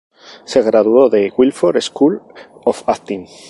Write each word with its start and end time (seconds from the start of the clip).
Se 0.45 0.63
graduó 0.63 1.11
de 1.11 1.29
"Guilford 1.29 1.79
School 1.79 2.23
of 2.65 2.81
Acting". 2.89 3.27